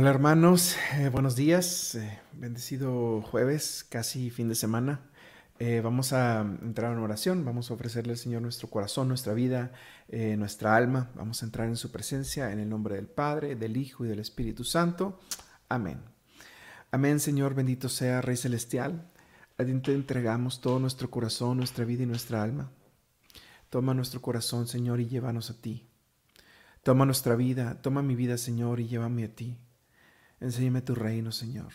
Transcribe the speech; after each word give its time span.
Hola 0.00 0.08
hermanos, 0.08 0.76
eh, 0.96 1.10
buenos 1.10 1.36
días, 1.36 1.94
eh, 1.94 2.20
bendecido 2.32 3.20
jueves, 3.20 3.84
casi 3.86 4.30
fin 4.30 4.48
de 4.48 4.54
semana. 4.54 5.02
Eh, 5.58 5.82
vamos 5.84 6.14
a 6.14 6.40
entrar 6.40 6.94
en 6.94 7.00
oración, 7.00 7.44
vamos 7.44 7.70
a 7.70 7.74
ofrecerle 7.74 8.12
al 8.12 8.18
Señor 8.18 8.40
nuestro 8.40 8.70
corazón, 8.70 9.08
nuestra 9.08 9.34
vida, 9.34 9.72
nuestra 10.08 10.74
alma. 10.74 11.10
Vamos 11.16 11.42
a 11.42 11.44
entrar 11.44 11.68
en 11.68 11.76
su 11.76 11.92
presencia 11.92 12.50
en 12.50 12.60
el 12.60 12.68
nombre 12.70 12.94
del 12.94 13.08
Padre, 13.08 13.56
del 13.56 13.76
Hijo 13.76 14.06
y 14.06 14.08
del 14.08 14.20
Espíritu 14.20 14.64
Santo. 14.64 15.20
Amén. 15.68 16.00
Amén, 16.90 17.20
Señor, 17.20 17.52
bendito 17.52 17.90
sea 17.90 18.22
Rey 18.22 18.38
Celestial. 18.38 19.06
A 19.58 19.66
ti 19.66 19.74
te 19.80 19.92
entregamos 19.92 20.62
todo 20.62 20.78
nuestro 20.78 21.10
corazón, 21.10 21.58
nuestra 21.58 21.84
vida 21.84 22.04
y 22.04 22.06
nuestra 22.06 22.42
alma. 22.42 22.70
Toma 23.68 23.92
nuestro 23.92 24.22
corazón, 24.22 24.66
Señor, 24.66 24.98
y 24.98 25.08
llévanos 25.08 25.50
a 25.50 25.60
ti. 25.60 25.90
Toma 26.82 27.04
nuestra 27.04 27.36
vida, 27.36 27.82
toma 27.82 28.00
mi 28.00 28.14
vida, 28.14 28.38
Señor, 28.38 28.80
y 28.80 28.88
llévame 28.88 29.24
a 29.24 29.34
ti. 29.34 29.58
Enséñame 30.40 30.80
tu 30.80 30.94
reino, 30.94 31.32
Señor. 31.32 31.72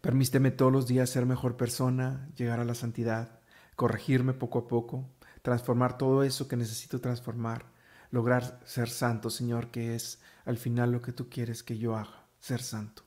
Permíteme 0.00 0.50
todos 0.50 0.72
los 0.72 0.86
días 0.86 1.10
ser 1.10 1.26
mejor 1.26 1.56
persona, 1.56 2.28
llegar 2.36 2.60
a 2.60 2.64
la 2.64 2.74
santidad, 2.74 3.40
corregirme 3.76 4.32
poco 4.32 4.60
a 4.60 4.68
poco, 4.68 5.10
transformar 5.42 5.98
todo 5.98 6.22
eso 6.22 6.48
que 6.48 6.56
necesito 6.56 7.00
transformar, 7.00 7.66
lograr 8.10 8.60
ser 8.64 8.88
santo, 8.88 9.28
Señor, 9.28 9.70
que 9.70 9.94
es 9.94 10.20
al 10.44 10.56
final 10.56 10.92
lo 10.92 11.02
que 11.02 11.12
tú 11.12 11.28
quieres 11.28 11.62
que 11.62 11.78
yo 11.78 11.96
haga, 11.96 12.26
ser 12.38 12.62
santo. 12.62 13.02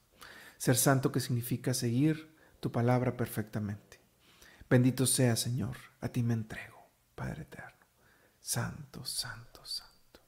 Ser 0.58 0.78
santo 0.78 1.12
que 1.12 1.20
significa 1.20 1.74
seguir 1.74 2.36
tu 2.60 2.72
palabra 2.72 3.18
perfectamente. 3.18 4.00
Bendito 4.70 5.06
sea, 5.08 5.36
Señor, 5.36 5.78
a 6.00 6.10
ti 6.10 6.22
me 6.24 6.34
entrego, 6.34 6.78
Padre 7.16 7.44
eterno. 7.44 7.72
Santo, 8.40 9.04
santo, 9.04 9.66
santo. 9.66 10.20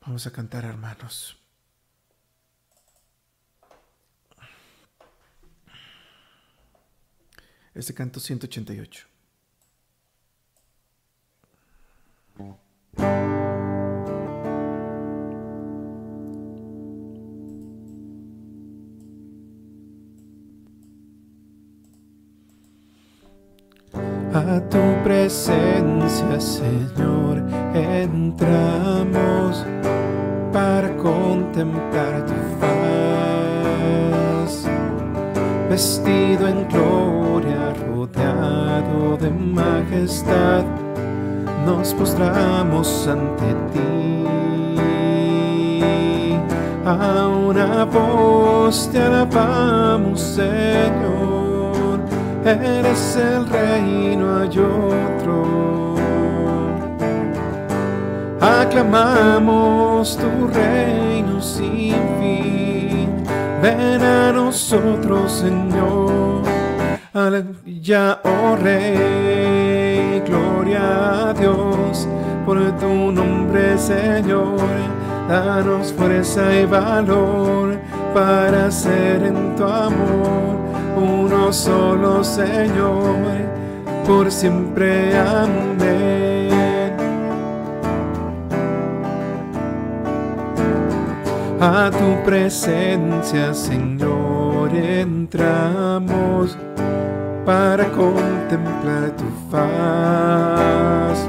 Vamos 0.00 0.26
a 0.26 0.32
cantar, 0.32 0.64
hermanos. 0.64 1.41
Este 7.74 7.94
canto 7.94 8.20
188. 8.20 9.06
A 24.34 24.60
tu 24.68 24.78
presencia, 25.02 26.40
Señor, 26.40 27.42
entramos 27.74 29.64
para 30.52 30.94
contemplar 30.98 32.26
tu 32.26 32.34
faz, 32.60 32.70
vestido 35.70 36.48
en 36.48 36.68
gloria 36.68 37.11
majestad, 39.52 40.64
nos 41.66 41.94
postramos 41.94 43.06
ante 43.06 43.54
ti. 43.72 44.24
A 46.84 47.28
una 47.28 47.84
voz 47.84 48.90
te 48.90 48.98
alabamos, 49.00 50.20
Señor, 50.20 52.00
eres 52.44 53.16
el 53.16 53.46
reino, 53.48 54.38
hay 54.38 54.58
otro. 54.58 55.94
Aclamamos 58.40 60.18
tu 60.18 60.48
reino 60.48 61.40
sin 61.40 61.94
fin, 62.18 63.08
ven 63.62 64.02
a 64.02 64.32
nosotros, 64.32 65.30
Señor 65.30 66.42
Aleluya, 67.14 68.20
oh 68.24 68.56
Rey, 68.56 69.31
a 70.82 71.32
Dios 71.32 72.08
por 72.44 72.58
tu 72.78 73.12
nombre, 73.12 73.78
Señor. 73.78 74.58
Danos 75.28 75.92
fuerza 75.92 76.54
y 76.54 76.66
valor 76.66 77.78
para 78.12 78.70
ser 78.70 79.22
en 79.22 79.56
tu 79.56 79.64
amor 79.64 80.52
uno 80.96 81.52
solo, 81.52 82.22
Señor, 82.22 83.16
por 84.06 84.30
siempre. 84.30 85.18
Amén. 85.18 86.52
A 91.60 91.90
tu 91.90 92.22
presencia, 92.24 93.54
Señor, 93.54 94.74
entramos 94.74 96.58
para 97.44 97.84
contemplar 97.90 99.10
tu 99.16 99.24
faz. 99.50 101.28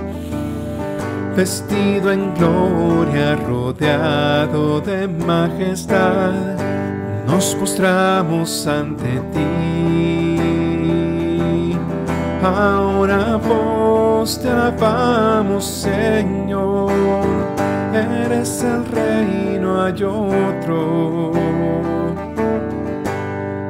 Vestido 1.35 2.12
en 2.12 2.34
gloria, 2.35 3.35
rodeado 3.35 4.79
de 4.81 5.07
majestad, 5.07 6.34
nos 7.28 7.56
postramos 7.56 8.68
ante 8.68 9.19
ti. 9.34 10.34
Ahora 12.44 13.38
vos 13.38 14.40
te 14.40 14.50
alabamos, 14.50 15.66
Señor, 15.66 16.91
eres 17.94 18.63
el 18.63 18.85
reino, 18.85 19.81
hay 19.81 20.03
otro 20.03 21.31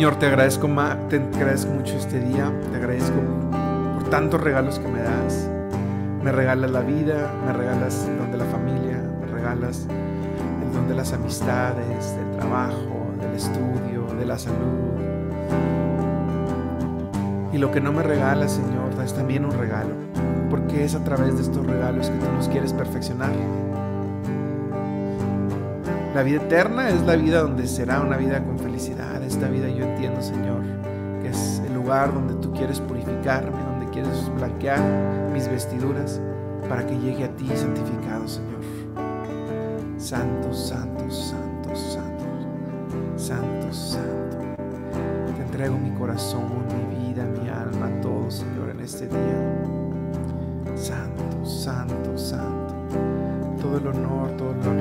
Señor, 0.00 0.16
te 0.16 0.24
agradezco, 0.24 0.66
te 1.10 1.16
agradezco 1.18 1.72
mucho 1.72 1.94
este 1.94 2.20
día, 2.20 2.50
te 2.70 2.78
agradezco 2.78 3.20
por 3.98 4.08
tantos 4.08 4.40
regalos 4.40 4.78
que 4.78 4.88
me 4.88 5.02
das. 5.02 5.46
Me 6.24 6.32
regalas 6.32 6.70
la 6.70 6.80
vida, 6.80 7.30
me 7.44 7.52
regalas 7.52 8.08
el 8.08 8.16
don 8.16 8.32
de 8.32 8.38
la 8.38 8.46
familia, 8.46 8.96
me 9.20 9.26
regalas 9.26 9.86
el 10.64 10.72
don 10.72 10.88
de 10.88 10.94
las 10.94 11.12
amistades, 11.12 12.16
del 12.16 12.30
trabajo, 12.38 13.10
del 13.20 13.34
estudio, 13.34 14.06
de 14.18 14.24
la 14.24 14.38
salud. 14.38 14.56
Y 17.52 17.58
lo 17.58 17.70
que 17.70 17.82
no 17.82 17.92
me 17.92 18.02
regalas, 18.02 18.52
Señor, 18.52 19.04
es 19.04 19.12
también 19.12 19.44
un 19.44 19.52
regalo, 19.52 19.92
porque 20.48 20.82
es 20.82 20.94
a 20.94 21.04
través 21.04 21.36
de 21.36 21.42
estos 21.42 21.66
regalos 21.66 22.08
que 22.08 22.16
tú 22.16 22.32
nos 22.38 22.48
quieres 22.48 22.72
perfeccionar. 22.72 23.32
La 26.14 26.22
vida 26.22 26.40
eterna 26.40 26.88
es 26.88 27.02
la 27.02 27.16
vida 27.16 27.42
donde 27.42 27.66
será 27.66 28.00
una 28.00 28.16
vida 28.16 28.42
con 28.42 28.58
felicidad. 28.58 29.19
Esta 29.40 29.52
vida 29.52 29.70
yo 29.70 29.86
entiendo, 29.86 30.20
Señor, 30.20 30.60
que 31.22 31.30
es 31.30 31.62
el 31.66 31.72
lugar 31.72 32.12
donde 32.12 32.34
tú 32.46 32.52
quieres 32.52 32.78
purificarme, 32.78 33.56
donde 33.70 33.88
quieres 33.90 34.30
blanquear 34.36 34.82
mis 35.32 35.48
vestiduras 35.48 36.20
para 36.68 36.84
que 36.84 36.94
llegue 36.98 37.24
a 37.24 37.34
ti 37.36 37.48
santificado, 37.56 38.28
Señor. 38.28 38.60
Santo, 39.96 40.52
santo, 40.52 41.10
santo, 41.10 41.74
santo, 41.74 42.24
santo, 43.16 43.72
santo. 43.72 44.36
Te 45.34 45.42
entrego 45.42 45.78
mi 45.78 45.90
corazón, 45.92 46.66
mi 46.68 47.06
vida, 47.06 47.24
mi 47.24 47.48
alma, 47.48 47.88
todo, 48.02 48.30
Señor, 48.30 48.68
en 48.68 48.80
este 48.80 49.06
día. 49.06 49.64
Santo, 50.74 51.46
santo, 51.46 52.18
santo. 52.18 52.74
Todo 53.58 53.78
el 53.78 53.86
honor, 53.86 54.32
toda 54.36 54.52
la 54.52 54.62
gloria 54.64 54.79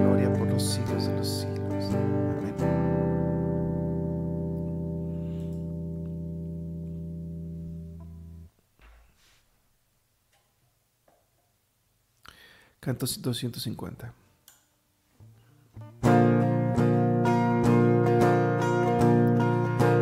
Canto 12.79 13.05
250. 13.05 14.13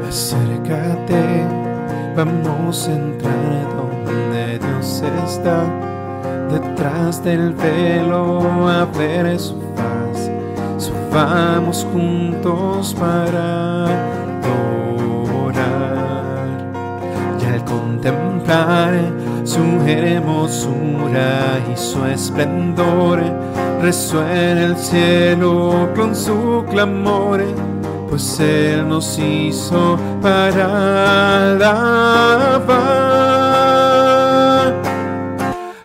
Acércate, 0.08 1.46
vamos 2.16 2.88
a 2.88 2.94
entrar 2.94 3.76
donde 3.76 4.60
Dios 4.60 5.02
está, 5.26 5.66
detrás 6.52 7.24
del 7.24 7.54
velo 7.56 8.70
a 8.70 8.86
ver 8.86 9.40
su 9.40 9.60
faz. 9.76 10.30
Subamos 10.78 11.84
juntos 11.92 12.94
para 12.94 13.86
adorar. 14.44 15.58
Y 17.42 17.46
al 17.46 17.66
contemplar 17.66 19.27
su 19.48 19.62
hermosura 19.88 21.60
y 21.74 21.78
su 21.78 22.06
esplendor, 22.06 23.22
resuena 23.82 24.66
el 24.66 24.76
cielo 24.76 25.90
con 25.96 26.14
su 26.14 26.66
clamor 26.70 27.42
pues 28.10 28.40
Él 28.40 28.88
nos 28.90 29.20
hizo 29.20 30.00
para 30.22 31.52
alabar. 31.52 32.68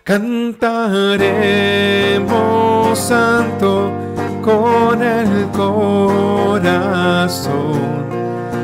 Cantaremos 0.03 0.89
santo 2.99 3.93
con 4.43 5.03
el 5.03 5.47
corazón, 5.53 6.63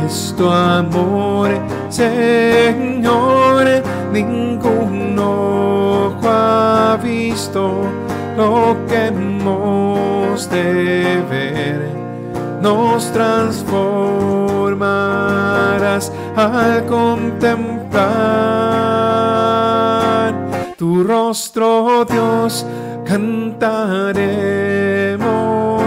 es 0.06 0.34
tu 0.36 0.48
amor, 0.48 1.50
Señor. 1.88 3.66
Ninguno 4.12 5.32
ha 6.22 6.98
visto 7.02 7.84
lo 8.36 8.76
que 8.88 9.06
hemos 9.06 10.50
de 10.50 11.22
ver, 11.28 11.80
nos 12.60 13.12
transformarás 13.12 16.12
al 16.36 16.84
contemplar. 16.86 17.92
Tu 20.76 21.04
rostro, 21.04 22.04
Dios, 22.04 22.66
cantaremos 23.04 23.62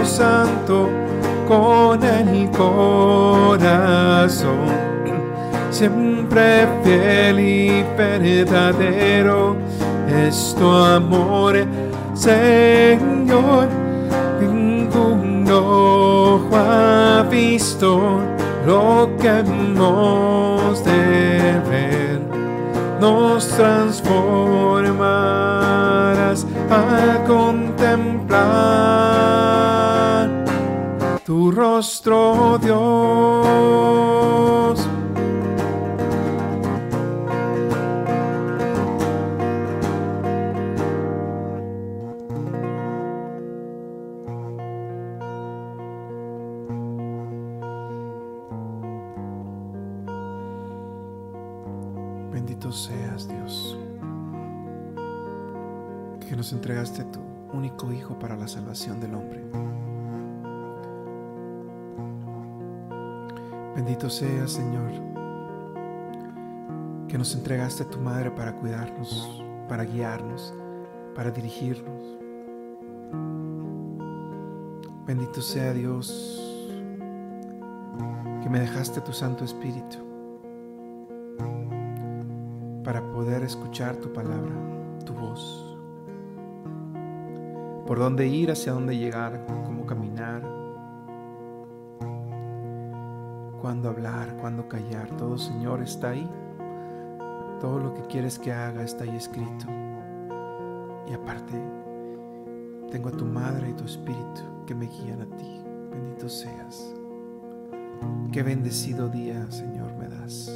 santo 0.08 0.88
con 1.48 2.02
el 2.02 2.50
corazón, 2.50 3.56
siempre 5.70 6.66
fiel 6.82 7.40
y 7.40 7.84
verdadero 7.96 9.56
es 10.08 10.54
tu 10.58 10.68
amor, 10.68 11.56
Señor, 12.16 13.68
ninguno 14.40 16.40
ha 16.50 17.22
visto 17.30 18.20
lo 18.66 19.10
que 19.20 19.28
hemos 19.28 20.82
de 20.82 21.60
ver, 21.68 22.20
nos 23.00 23.46
transformarás 23.48 26.46
al 26.70 27.22
contemplar 27.24 28.16
tu 31.24 31.50
rostro, 31.50 32.58
Dios. 32.62 32.86
Hijo 57.92 58.18
para 58.18 58.36
la 58.36 58.48
salvación 58.48 59.00
del 59.00 59.14
hombre. 59.14 59.42
Bendito 63.74 64.08
seas, 64.08 64.52
Señor, 64.52 64.90
que 67.08 67.18
nos 67.18 67.34
entregaste 67.34 67.82
a 67.82 67.90
tu 67.90 67.98
Madre 68.00 68.30
para 68.30 68.54
cuidarnos, 68.56 69.44
para 69.68 69.84
guiarnos, 69.84 70.54
para 71.14 71.30
dirigirnos. 71.30 72.02
Bendito 75.06 75.40
sea 75.40 75.72
Dios, 75.72 76.42
que 78.42 78.48
me 78.48 78.60
dejaste 78.60 79.00
tu 79.00 79.12
Santo 79.12 79.44
Espíritu 79.44 79.98
para 82.82 83.02
poder 83.12 83.42
escuchar 83.42 83.96
tu 83.96 84.12
palabra, 84.12 84.54
tu 85.04 85.12
voz. 85.12 85.65
Por 87.86 87.98
dónde 87.98 88.26
ir, 88.26 88.50
hacia 88.50 88.72
dónde 88.72 88.96
llegar, 88.96 89.46
cómo 89.64 89.86
caminar, 89.86 90.42
cuándo 93.60 93.88
hablar, 93.88 94.36
cuándo 94.40 94.68
callar. 94.68 95.08
Todo, 95.16 95.38
Señor, 95.38 95.82
está 95.82 96.10
ahí. 96.10 96.28
Todo 97.60 97.78
lo 97.78 97.94
que 97.94 98.02
quieres 98.02 98.38
que 98.38 98.52
haga 98.52 98.82
está 98.82 99.04
ahí 99.04 99.16
escrito. 99.16 99.66
Y 101.08 101.12
aparte, 101.12 101.54
tengo 102.90 103.08
a 103.08 103.12
tu 103.12 103.24
madre 103.24 103.70
y 103.70 103.72
tu 103.74 103.84
espíritu 103.84 104.42
que 104.66 104.74
me 104.74 104.86
guían 104.86 105.22
a 105.22 105.36
ti. 105.36 105.60
Bendito 105.90 106.28
seas. 106.28 106.94
Qué 108.32 108.42
bendecido 108.42 109.08
día, 109.08 109.50
Señor, 109.50 109.94
me 109.94 110.08
das. 110.08 110.50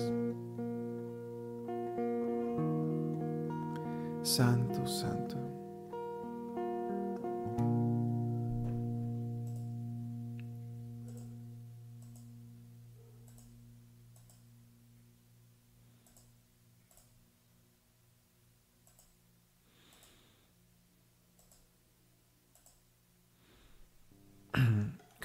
Santo, 4.23 4.87
santo. 4.87 5.50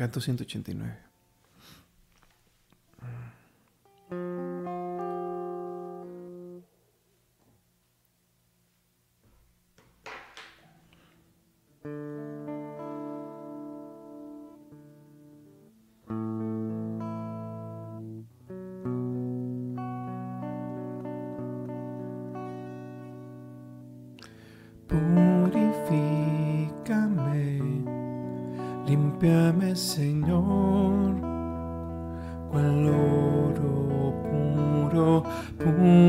Canto 0.05 0.19
189. 0.19 1.14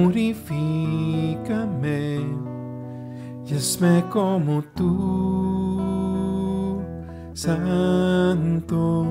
Purifícame. 0.07 2.07
Y 3.45 3.55
hazme 3.55 4.05
como 4.11 4.63
tú, 4.75 6.81
Santo, 7.35 9.07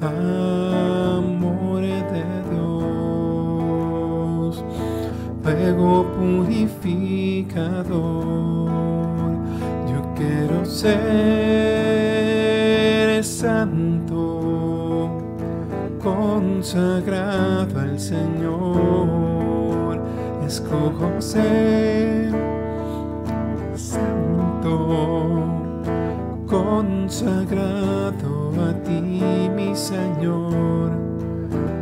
amor 0.00 1.82
de 1.82 2.24
Dios, 2.50 4.64
fuego 5.42 6.06
purificador, 6.16 8.70
yo 9.90 10.00
quiero 10.16 10.64
ser 10.64 11.20
santo, 13.24 15.10
consagrado 16.00 17.80
al 17.80 17.98
Señor, 17.98 19.19
escojo 20.50 21.08
ser 21.20 22.32
santo, 23.76 24.74
consagrado 26.48 28.32
a 28.68 28.72
ti, 28.82 29.00
mi 29.54 29.76
Señor, 29.76 30.90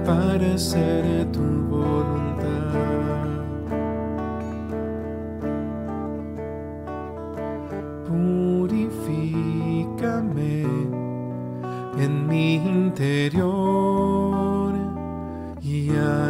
para 0.05 0.59
ser 0.59 1.25
tu 1.33 1.68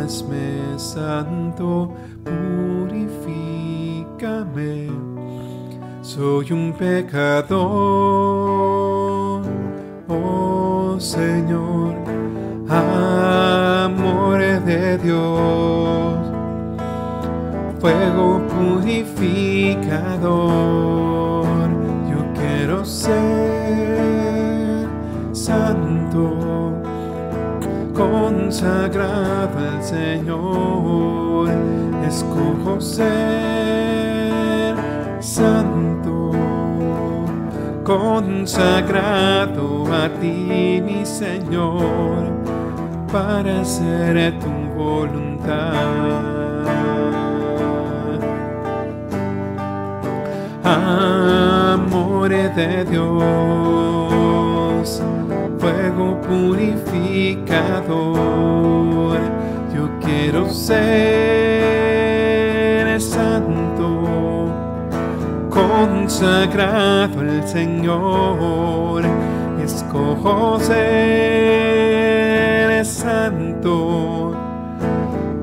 hazme 0.09 0.79
santo, 0.79 1.93
purifícame. 2.25 3.29
Soy 6.01 6.51
un 6.51 6.73
pecador, 6.73 7.59
oh 10.09 10.97
Señor, 10.99 11.95
amor 12.71 14.39
de 14.65 14.97
Dios, 14.97 16.19
fuego 17.79 18.41
purificador, 18.49 19.29
yo 22.11 22.25
quiero 22.35 22.83
ser 22.87 23.58
consagrado 28.49 29.59
al 29.59 29.83
Señor, 29.83 31.51
escojo 32.07 32.81
ser 32.81 34.75
santo, 35.21 36.31
consagrado 37.85 39.85
a 39.93 40.09
ti, 40.19 40.83
mi 40.83 41.05
Señor, 41.05 42.25
para 43.13 43.61
hacer 43.61 44.39
tu 44.39 44.49
voluntad. 44.75 45.75
Amor 50.65 52.31
de 52.31 52.85
Dios 52.87 54.48
purificador. 56.29 59.19
Yo 59.75 59.89
quiero 60.01 60.49
ser 60.51 60.79
santo, 63.01 64.53
consagrado 65.51 67.21
al 67.21 67.49
Señor. 67.49 69.03
Escojo 69.65 70.61
ser 70.61 70.85
santo, 72.85 74.35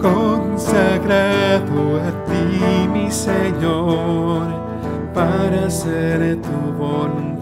consagrado 0.01 1.99
a 2.01 2.11
ti, 2.25 2.87
mi 2.93 3.09
Señor, 3.11 4.47
para 5.13 5.65
hacer 5.67 6.37
tu 6.41 6.57
voluntad. 6.77 7.34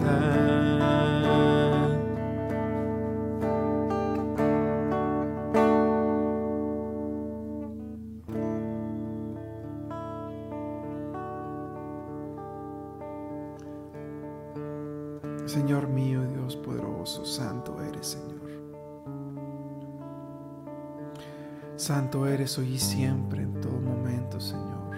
Santo 22.14 22.28
eres 22.28 22.60
hoy 22.60 22.74
y 22.74 22.78
siempre, 22.78 23.42
en 23.42 23.60
todo 23.60 23.82
momento, 23.82 24.40
Señor. 24.40 24.92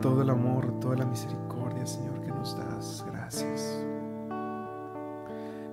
Todo 0.00 0.22
el 0.22 0.30
amor, 0.30 0.78
toda 0.78 0.94
la 0.94 1.04
misericordia, 1.04 1.84
Señor, 1.84 2.20
que 2.20 2.28
nos 2.28 2.56
das. 2.56 3.04
Gracias. 3.10 3.84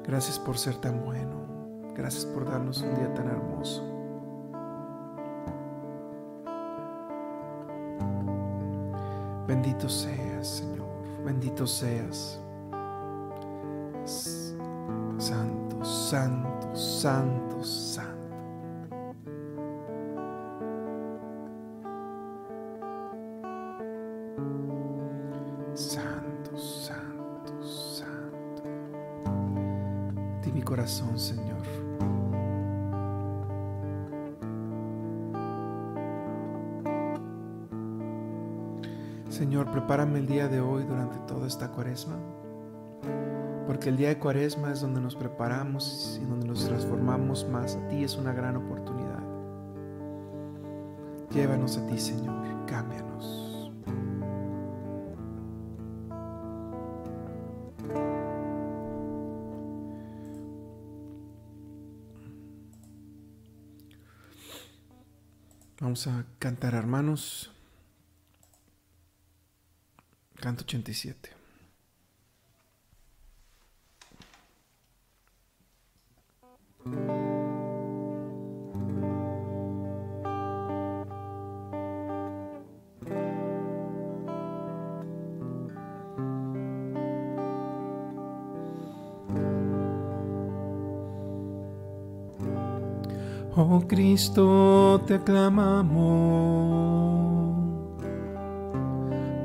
Gracias 0.08 0.40
por 0.40 0.58
ser 0.58 0.78
tan 0.78 1.06
bueno. 1.06 1.36
Gracias 1.96 2.26
por 2.26 2.50
darnos 2.50 2.82
un 2.82 2.96
día 2.96 3.14
tan 3.14 3.28
hermoso. 3.28 3.84
Bendito 9.48 9.88
seas, 9.88 10.48
Señor. 10.48 10.88
Bendito 11.24 11.68
seas. 11.68 12.42
Santo, 15.20 15.86
santo, 15.86 16.76
santo, 16.76 17.49
cuaresma 41.80 42.20
porque 43.70 43.88
el 43.88 43.96
día 43.98 44.10
de 44.10 44.18
Cuaresma 44.18 44.72
es 44.72 44.82
donde 44.82 45.00
nos 45.00 45.16
preparamos 45.16 46.20
y 46.20 46.26
donde 46.26 46.48
nos 46.48 46.66
transformamos 46.66 47.48
más 47.48 47.76
a 47.76 47.88
ti, 47.88 48.04
es 48.04 48.16
una 48.16 48.34
gran 48.34 48.58
oportunidad. 48.58 49.24
Llévanos 51.30 51.78
a 51.78 51.86
ti, 51.86 52.00
Señor, 52.00 52.66
cámbianos. 52.66 53.72
Vamos 65.80 66.08
a 66.08 66.26
cantar, 66.40 66.74
hermanos. 66.74 67.52
Canto 70.42 70.64
87. 70.64 71.39
Cristo, 94.00 95.02
te 95.06 95.16
aclamamos 95.16 95.92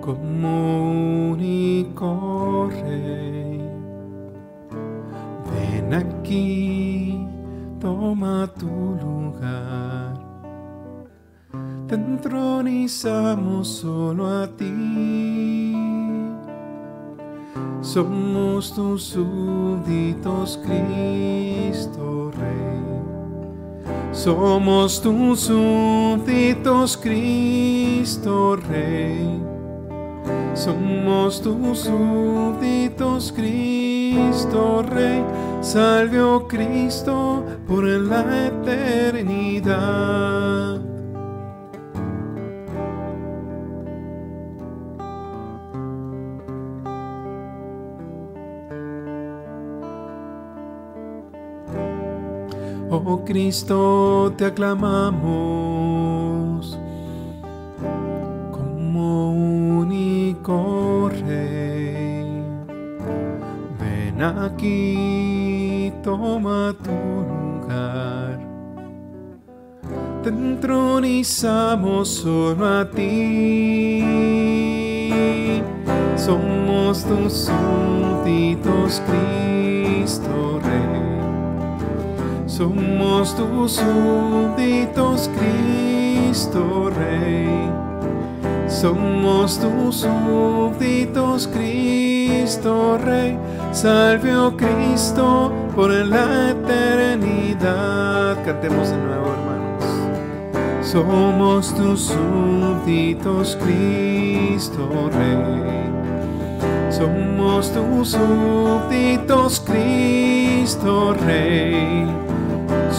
como 0.00 1.32
único 1.32 2.70
Rey. 2.70 3.68
Ven 5.50 5.92
aquí, 5.92 7.26
toma 7.80 8.48
tu 8.56 8.96
lugar. 9.02 10.20
Te 11.88 11.96
entronizamos 11.96 13.66
solo 13.66 14.28
a 14.28 14.46
ti. 14.46 15.74
Somos 17.80 18.72
tus 18.72 19.02
súbditos, 19.02 20.60
Cristo 20.64 22.30
Rey. 22.38 22.93
Somos 24.14 25.02
tus 25.02 25.40
súbditos, 25.40 26.96
Cristo 26.96 28.54
Rey. 28.54 29.42
Somos 30.54 31.42
tus 31.42 31.80
súbditos, 31.80 33.32
Cristo 33.32 34.84
Rey. 34.88 35.20
Salve, 35.60 36.20
oh 36.20 36.46
Cristo, 36.46 37.44
por 37.66 37.82
la 37.84 38.46
eternidad. 38.46 39.74
Cristo, 53.24 54.32
te 54.36 54.44
aclamamos 54.44 55.04
como 58.52 59.32
único 59.78 61.08
Rey. 61.26 62.42
Ven 63.80 64.22
aquí, 64.22 65.90
toma 66.02 66.74
tu 66.82 66.90
lugar. 66.90 68.38
Te 70.22 70.28
entronizamos 70.28 72.08
solo 72.08 72.66
a 72.66 72.90
ti. 72.90 74.04
Somos 76.16 77.04
tus 77.04 77.48
súbditos, 77.48 79.02
Cristo. 79.06 80.53
Somos 82.56 83.34
tus 83.34 83.72
súbditos, 83.72 85.28
Cristo 85.36 86.88
Rey. 86.96 87.48
Somos 88.68 89.58
tus 89.58 89.96
súbditos, 89.96 91.48
Cristo 91.48 92.96
Rey. 92.98 93.36
Salve, 93.72 94.36
oh 94.36 94.56
Cristo, 94.56 95.52
por 95.74 95.90
la 95.90 96.50
eternidad. 96.50 98.36
Cantemos 98.44 98.90
de 98.90 98.98
nuevo, 98.98 99.32
hermanos. 99.32 99.84
Somos 100.80 101.74
tus 101.74 102.02
súbditos, 102.02 103.58
Cristo 103.64 105.10
Rey. 105.12 105.90
Somos 106.88 107.72
tus 107.72 108.10
súbditos, 108.10 109.58
Cristo 109.58 111.14
Rey. 111.14 112.23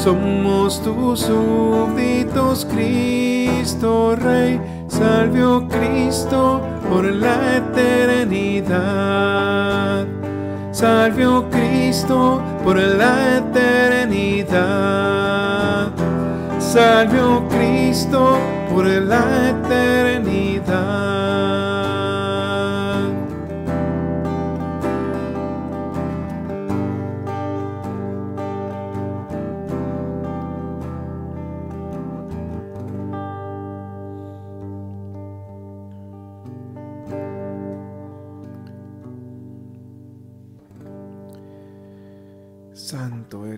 Somos 0.03 0.81
tus 0.83 1.21
súbditos, 1.21 2.65
Cristo 2.65 4.15
Rey. 4.15 4.59
Salve, 4.87 5.43
oh 5.43 5.67
Cristo, 5.67 6.61
por 6.89 7.05
la 7.05 7.57
eternidad. 7.57 8.75
Salve, 10.71 11.25
oh 11.25 11.49
Cristo, 11.49 12.41
por 12.63 12.77
la 12.77 13.37
eternidad. 13.37 14.55
Salve, 16.59 17.21
oh 17.21 17.43
Cristo, 17.49 18.37
por 18.71 18.85
la 18.85 19.49
eternidad. 19.49 21.14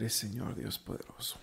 Señor 0.09 0.55
Dios 0.55 0.79
poderoso. 0.79 1.39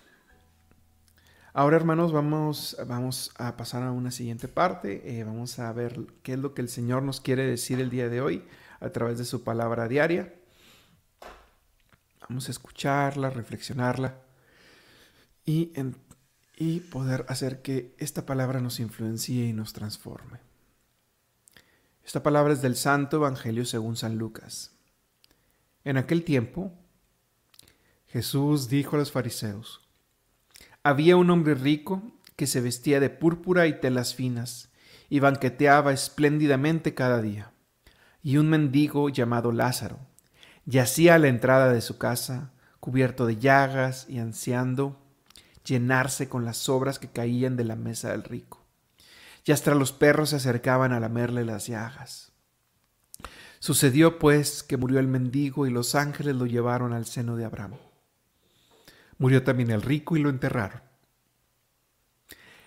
Ahora 1.53 1.77
hermanos 1.77 2.11
vamos, 2.11 2.75
vamos 2.85 3.31
a 3.37 3.55
pasar 3.55 3.83
a 3.83 3.91
una 3.91 4.11
siguiente 4.11 4.49
parte. 4.49 5.19
Eh, 5.19 5.23
vamos 5.23 5.57
a 5.59 5.71
ver 5.71 6.05
qué 6.21 6.33
es 6.33 6.39
lo 6.39 6.53
que 6.53 6.61
el 6.61 6.67
Señor 6.67 7.03
nos 7.03 7.21
quiere 7.21 7.45
decir 7.45 7.79
el 7.79 7.89
día 7.89 8.09
de 8.09 8.19
hoy 8.19 8.43
a 8.81 8.89
través 8.89 9.17
de 9.17 9.23
su 9.23 9.43
palabra 9.43 9.87
diaria. 9.87 10.33
Vamos 12.27 12.49
a 12.49 12.51
escucharla, 12.51 13.29
reflexionarla 13.29 14.17
y, 15.45 15.71
y 16.57 16.81
poder 16.81 17.25
hacer 17.29 17.61
que 17.61 17.95
esta 17.99 18.25
palabra 18.25 18.59
nos 18.59 18.81
influencie 18.81 19.45
y 19.45 19.53
nos 19.53 19.71
transforme. 19.71 20.39
Esta 22.03 22.21
palabra 22.21 22.53
es 22.53 22.61
del 22.61 22.75
Santo 22.75 23.17
Evangelio 23.17 23.63
según 23.63 23.95
San 23.95 24.17
Lucas. 24.17 24.75
En 25.85 25.97
aquel 25.97 26.23
tiempo, 26.23 26.73
Jesús 28.15 28.69
dijo 28.69 28.95
a 28.95 28.99
los 28.99 29.11
fariseos, 29.11 29.81
había 30.83 31.17
un 31.17 31.29
hombre 31.31 31.53
rico 31.53 32.01
que 32.37 32.47
se 32.47 32.61
vestía 32.61 33.01
de 33.01 33.09
púrpura 33.09 33.67
y 33.67 33.81
telas 33.81 34.15
finas, 34.15 34.69
y 35.09 35.19
banqueteaba 35.19 35.91
espléndidamente 35.91 36.93
cada 36.93 37.21
día. 37.21 37.51
Y 38.23 38.37
un 38.37 38.49
mendigo 38.49 39.09
llamado 39.09 39.51
Lázaro 39.51 39.99
yacía 40.63 41.15
a 41.15 41.19
la 41.19 41.27
entrada 41.27 41.73
de 41.73 41.81
su 41.81 41.97
casa, 41.97 42.53
cubierto 42.79 43.25
de 43.25 43.35
llagas 43.35 44.05
y 44.07 44.19
ansiando 44.19 44.97
llenarse 45.65 46.29
con 46.29 46.45
las 46.45 46.55
sobras 46.55 46.99
que 46.99 47.11
caían 47.11 47.57
de 47.57 47.65
la 47.65 47.75
mesa 47.75 48.11
del 48.11 48.23
rico. 48.23 48.63
Y 49.43 49.51
hasta 49.51 49.75
los 49.75 49.91
perros 49.91 50.29
se 50.29 50.37
acercaban 50.37 50.93
a 50.93 51.01
lamerle 51.01 51.43
las 51.43 51.67
llagas. 51.67 52.31
Sucedió 53.59 54.19
pues 54.19 54.63
que 54.63 54.77
murió 54.77 55.01
el 55.01 55.07
mendigo 55.09 55.67
y 55.67 55.69
los 55.69 55.95
ángeles 55.95 56.37
lo 56.37 56.45
llevaron 56.45 56.93
al 56.93 57.05
seno 57.05 57.35
de 57.35 57.43
Abraham. 57.43 57.73
Murió 59.17 59.43
también 59.43 59.71
el 59.71 59.81
rico 59.81 60.17
y 60.17 60.21
lo 60.21 60.29
enterraron. 60.29 60.81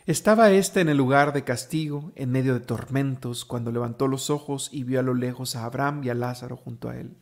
Estaba 0.06 0.50
éste 0.50 0.80
en 0.80 0.88
el 0.88 0.96
lugar 0.96 1.34
de 1.34 1.44
castigo, 1.44 2.12
en 2.14 2.30
medio 2.30 2.54
de 2.54 2.60
tormentos, 2.60 3.44
cuando 3.44 3.70
levantó 3.70 4.08
los 4.08 4.30
ojos 4.30 4.70
y 4.72 4.84
vio 4.84 5.00
a 5.00 5.02
lo 5.02 5.12
lejos 5.12 5.54
a 5.54 5.64
Abraham 5.64 6.02
y 6.02 6.08
a 6.08 6.14
Lázaro 6.14 6.56
junto 6.56 6.88
a 6.88 6.96
él. 6.96 7.18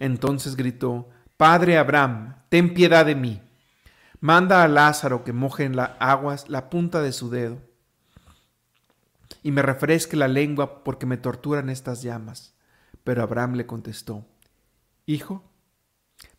Entonces 0.00 0.56
gritó, 0.56 1.08
Padre 1.36 1.78
Abraham, 1.78 2.42
ten 2.48 2.74
piedad 2.74 3.06
de 3.06 3.14
mí. 3.14 3.40
Manda 4.18 4.64
a 4.64 4.68
Lázaro 4.68 5.22
que 5.22 5.32
moje 5.32 5.64
en 5.64 5.76
las 5.76 5.92
aguas 6.00 6.48
la 6.48 6.68
punta 6.68 7.00
de 7.00 7.12
su 7.12 7.30
dedo 7.30 7.58
y 9.42 9.52
me 9.52 9.62
refresque 9.62 10.16
la 10.16 10.28
lengua 10.28 10.84
porque 10.84 11.06
me 11.06 11.16
torturan 11.16 11.70
estas 11.70 12.02
llamas. 12.02 12.54
Pero 13.04 13.22
Abraham 13.22 13.54
le 13.54 13.66
contestó, 13.66 14.26
Hijo, 15.06 15.49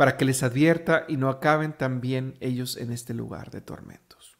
para 0.00 0.16
que 0.16 0.24
les 0.24 0.42
advierta 0.42 1.04
y 1.08 1.18
no 1.18 1.28
acaben 1.28 1.74
también 1.74 2.38
ellos 2.40 2.78
en 2.78 2.90
este 2.90 3.12
lugar 3.12 3.50
de 3.50 3.60
tormentos. 3.60 4.38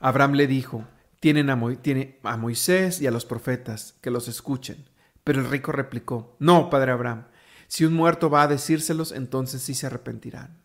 Abraham 0.00 0.32
le 0.32 0.48
dijo, 0.48 0.88
tienen 1.20 1.50
a, 1.50 1.54
Moisés 1.54 3.00
y 3.00 3.06
a 3.06 3.12
los 3.12 3.24
profetas, 3.24 3.94
que 4.00 4.10
los 4.10 4.26
escuchen. 4.26 4.88
Pero 5.22 5.40
el 5.40 5.48
rico 5.48 5.70
replicó, 5.70 6.34
no, 6.40 6.68
padre 6.68 6.90
Abraham, 6.90 7.28
si 7.68 7.84
un 7.84 7.94
muerto 7.94 8.28
va 8.28 8.42
a 8.42 8.48
decírselos, 8.48 9.12
entonces 9.12 9.62
sí 9.62 9.74
se 9.74 9.86
arrepentirán. 9.86 10.60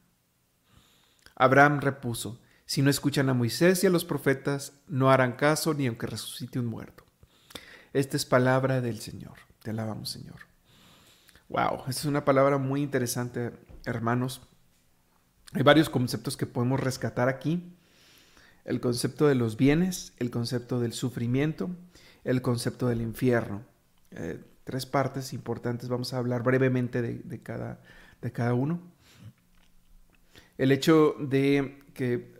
Abraham 1.36 1.82
repuso, 1.82 2.41
Si 2.65 2.82
no 2.82 2.89
escuchan 2.89 3.30
a 3.30 3.36
Moisés 3.36 3.84
y 3.84 3.86
a 3.86 3.91
los 3.91 4.04
profetas, 4.04 4.82
no 4.88 5.12
harán 5.12 5.34
caso 5.34 5.76
ni 5.76 5.86
aunque 5.86 6.08
resucite 6.08 6.58
un 6.58 6.65
muerto. 6.65 7.04
Esta 7.94 8.18
es 8.18 8.26
palabra 8.26 8.82
del 8.82 9.00
Señor. 9.00 9.38
Te 9.62 9.70
alabamos, 9.70 10.10
Señor. 10.10 10.55
Wow, 11.56 11.84
esta 11.88 12.02
es 12.02 12.06
una 12.06 12.26
palabra 12.26 12.58
muy 12.58 12.82
interesante, 12.82 13.54
hermanos. 13.86 14.41
Hay 15.54 15.63
varios 15.63 15.89
conceptos 15.89 16.36
que 16.36 16.46
podemos 16.46 16.82
rescatar 16.82 17.30
aquí. 17.30 17.78
El 18.65 18.82
concepto 18.82 19.26
de 19.26 19.36
los 19.36 19.56
bienes, 19.56 20.12
el 20.20 20.32
concepto 20.32 20.82
del 20.82 20.91
sufrimiento, 20.91 21.70
el 22.26 22.41
concepto 22.41 22.89
del 22.89 23.00
infierno. 23.00 23.63
Eh, 24.12 24.44
tres 24.65 24.86
partes 24.86 25.32
importantes. 25.32 25.88
Vamos 25.88 26.13
a 26.13 26.18
hablar 26.18 26.44
brevemente 26.44 27.02
de, 27.02 27.39
cada, 27.41 27.80
de 28.22 28.34
cada 28.34 28.54
uno. 28.54 28.82
El 30.58 30.74
hecho 30.74 31.15
de 31.22 31.82
que 31.94 32.34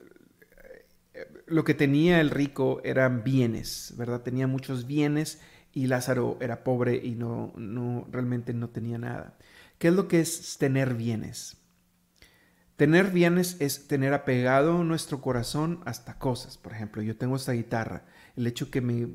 eh, 1.14 1.44
lo 1.46 1.64
que 1.64 1.74
tenía 1.74 2.20
el 2.20 2.32
rico 2.32 2.82
eran 2.84 3.24
bienes, 3.24 3.94
¿verdad? 3.96 4.24
Tenía 4.24 4.48
muchos 4.48 4.86
bienes 4.86 5.40
y 5.76 5.88
Lázaro 5.88 6.38
era 6.40 6.64
pobre 6.64 6.96
y 6.96 7.16
no, 7.16 7.54
no 7.58 8.08
realmente 8.10 8.54
no 8.54 8.70
tenía 8.70 8.98
nada. 8.98 9.38
¿Qué 9.78 9.90
es 9.90 9.94
lo 9.94 10.08
que 10.08 10.22
es 10.22 10.58
tener 10.58 10.96
bienes? 10.96 11.58
Tener 12.78 13.12
bienes 13.12 13.58
es 13.60 13.88
tener 13.88 14.14
apegado 14.14 14.84
nuestro 14.86 15.22
corazón 15.22 15.82
hasta 15.86 16.18
cosas. 16.18 16.58
Por 16.58 16.72
ejemplo, 16.72 17.02
yo 17.02 17.18
tengo 17.18 17.36
esta 17.36 17.52
guitarra. 17.52 18.06
El 18.38 18.48
hecho 18.48 18.72
que 18.72 18.80
me, 18.80 19.10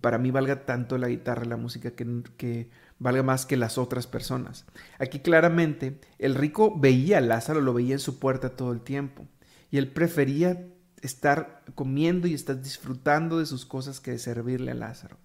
para 0.00 0.18
mí 0.18 0.30
valga 0.30 0.64
tanto 0.64 0.96
la 0.96 1.08
guitarra, 1.08 1.44
la 1.44 1.56
música, 1.56 1.90
que, 1.90 2.22
que 2.36 2.70
valga 3.00 3.24
más 3.24 3.44
que 3.44 3.56
las 3.56 3.76
otras 3.76 4.06
personas. 4.06 4.64
Aquí 5.00 5.18
claramente 5.18 6.00
el 6.18 6.36
rico 6.36 6.78
veía 6.78 7.18
a 7.18 7.20
Lázaro, 7.20 7.60
lo 7.60 7.74
veía 7.74 7.94
en 7.94 8.00
su 8.00 8.20
puerta 8.20 8.50
todo 8.50 8.70
el 8.70 8.80
tiempo. 8.80 9.26
Y 9.72 9.78
él 9.78 9.90
prefería 9.90 10.68
estar 11.02 11.64
comiendo 11.74 12.28
y 12.28 12.34
estar 12.34 12.62
disfrutando 12.62 13.40
de 13.40 13.46
sus 13.46 13.66
cosas 13.66 13.98
que 13.98 14.12
de 14.12 14.20
servirle 14.20 14.70
a 14.70 14.74
Lázaro. 14.74 15.18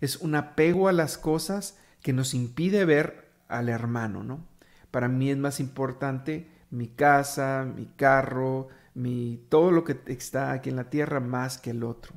Es 0.00 0.16
un 0.16 0.34
apego 0.34 0.88
a 0.88 0.92
las 0.92 1.18
cosas 1.18 1.78
que 2.02 2.12
nos 2.12 2.34
impide 2.34 2.84
ver 2.84 3.30
al 3.48 3.68
hermano, 3.68 4.22
¿no? 4.22 4.46
Para 4.90 5.08
mí 5.08 5.30
es 5.30 5.36
más 5.36 5.60
importante 5.60 6.48
mi 6.70 6.88
casa, 6.88 7.66
mi 7.76 7.86
carro, 7.86 8.68
mi, 8.94 9.44
todo 9.48 9.70
lo 9.70 9.84
que 9.84 9.98
está 10.06 10.52
aquí 10.52 10.70
en 10.70 10.76
la 10.76 10.90
tierra 10.90 11.20
más 11.20 11.58
que 11.58 11.70
el 11.70 11.84
otro. 11.84 12.14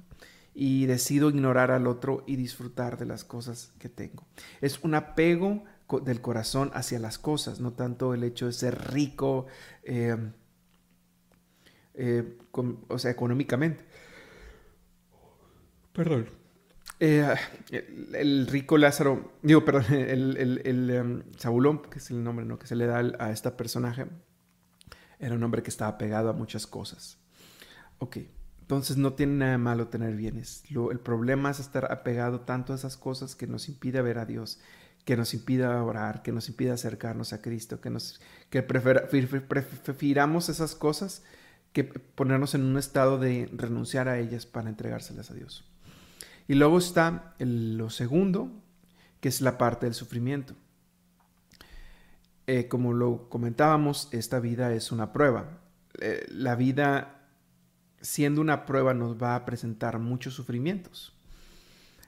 Y 0.54 0.86
decido 0.86 1.30
ignorar 1.30 1.72
al 1.72 1.88
otro 1.88 2.24
y 2.28 2.36
disfrutar 2.36 2.98
de 2.98 3.06
las 3.06 3.24
cosas 3.24 3.74
que 3.80 3.89
tengo. 3.89 4.26
Es 4.62 4.84
un 4.84 4.96
apego 4.96 5.63
del 6.04 6.22
corazón 6.22 6.72
hacia 6.74 7.00
las 7.00 7.18
cosas, 7.18 7.60
no 7.60 7.74
tanto 7.74 8.13
el 8.13 8.24
hecho 8.24 8.46
de 8.48 8.54
ser 8.54 8.92
rico, 8.92 9.48
eh, 9.84 10.18
eh, 11.96 12.38
o 12.88 13.00
sea, 13.00 13.12
económicamente. 13.12 13.84
Perdón. 15.94 16.38
Eh, 17.00 17.34
el, 18.14 18.48
rico 18.48 18.78
Lázaro, 18.78 19.34
digo, 19.42 19.64
perdón, 19.64 19.86
el, 19.94 20.38
el, 20.66 20.90
em, 20.90 21.24
que 21.90 22.00
es 22.00 22.12
el 22.12 22.24
nombre 22.24 22.46
¿no? 22.46 22.60
que 22.60 22.68
se 22.68 22.76
le 22.76 22.86
da 22.86 23.00
a 23.20 23.32
este 23.32 23.52
personaje, 23.52 24.06
era 25.20 25.36
un 25.36 25.44
hombre 25.44 25.64
que 25.64 25.70
estaba 25.70 25.98
pegado 25.98 26.30
a 26.30 26.34
muchas 26.34 26.68
cosas. 26.68 27.18
Ok, 28.00 28.18
entonces 28.62 28.98
no 28.98 29.14
tiene 29.14 29.34
nada 29.34 29.52
de 29.54 29.58
malo 29.58 29.88
tener 29.88 30.16
bienes. 30.16 30.64
el 30.70 31.00
problema 31.00 31.52
es 31.52 31.60
estar 31.60 31.92
apegado 31.92 32.42
tanto 32.42 32.74
a 32.74 32.76
esas 32.76 32.98
cosas 32.98 33.36
que 33.36 33.48
nos 33.48 33.68
impide 33.68 34.02
ver 34.02 34.20
a 34.20 34.26
Dios, 34.26 34.60
que 35.06 35.18
nos 35.18 35.34
impida 35.34 35.84
orar, 35.84 36.22
que 36.22 36.32
nos 36.32 36.50
impida 36.50 36.74
acercarnos 36.74 37.34
a 37.34 37.42
Cristo, 37.42 37.82
que, 37.82 37.90
nos, 37.90 38.22
que 38.50 38.62
prefiramos 38.62 40.50
esas 40.50 40.76
cosas 40.76 41.24
que 41.74 41.84
ponernos 41.84 42.56
en 42.56 42.64
un 42.64 42.78
estado 42.78 43.18
de 43.18 43.50
renunciar 43.54 44.08
a 44.08 44.20
ellas 44.20 44.46
para 44.46 44.70
entregárselas 44.70 45.32
a 45.32 45.34
Dios. 45.34 45.66
Y 46.50 46.56
luego 46.56 46.80
está 46.80 47.36
lo 47.38 47.92
segundo, 47.92 48.52
que 49.22 49.30
es 49.30 49.40
la 49.40 49.60
parte 49.60 49.86
del 49.86 49.94
sufrimiento. 49.94 50.56
Eh, 52.48 52.68
como 52.68 52.92
lo 52.92 53.30
comentábamos, 53.30 54.10
esta 54.14 54.40
vida 54.40 54.74
es 54.74 54.92
una 54.92 55.14
prueba. 55.14 55.60
Eh, 56.02 56.26
la 56.32 56.56
vida, 56.56 57.28
siendo 58.02 58.42
una 58.42 58.66
prueba, 58.66 58.96
nos 58.96 59.22
va 59.22 59.36
a 59.36 59.46
presentar 59.46 60.00
muchos 60.00 60.34
sufrimientos. 60.34 61.14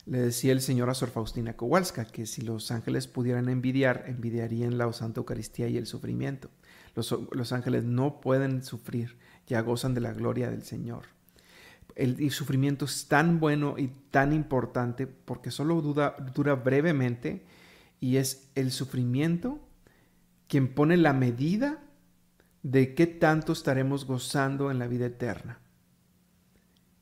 Le 0.08 0.18
decía 0.18 0.54
el 0.54 0.62
Señor 0.62 0.90
a 0.90 0.96
Sor 0.96 1.12
Faustina 1.12 1.56
Kowalska 1.56 2.06
que 2.06 2.26
si 2.26 2.42
los 2.42 2.72
ángeles 2.72 3.06
pudieran 3.08 3.48
envidiar, 3.48 4.06
envidiarían 4.08 4.80
la 4.80 4.92
Santa 4.92 5.20
Eucaristía 5.20 5.68
y 5.68 5.78
el 5.78 5.86
sufrimiento. 5.86 6.50
Los, 6.96 7.16
los, 7.32 7.52
ángeles 7.52 7.84
no 7.84 8.20
pueden 8.20 8.64
sufrir, 8.64 9.20
ya 9.46 9.62
gozan 9.62 9.94
de 9.94 10.02
la 10.02 10.14
gloria 10.14 10.50
del 10.50 10.64
Señor. 10.64 11.04
El, 11.96 12.32
sufrimiento 12.32 12.86
es 12.86 13.08
tan 13.08 13.40
bueno 13.40 13.76
y 13.78 13.90
tan 14.10 14.34
importante 14.34 15.08
porque 15.08 15.52
solo 15.52 15.82
dura, 15.82 16.16
dura 16.34 16.56
brevemente 16.56 17.46
y 18.00 18.18
es 18.18 18.50
el 18.56 18.72
sufrimiento 18.72 19.60
quien 20.48 20.74
pone 20.74 20.98
la 20.98 21.14
medida 21.14 21.80
de 22.64 22.94
qué 22.94 23.08
tanto 23.08 23.54
estaremos 23.54 24.06
gozando 24.06 24.72
en 24.72 24.80
la 24.80 24.88
vida 24.88 25.06
eterna. 25.06 25.60